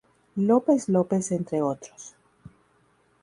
[0.37, 2.15] López López entre otros.